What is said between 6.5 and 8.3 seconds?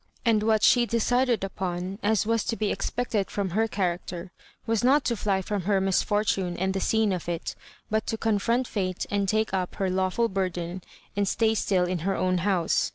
and the scene of it, but to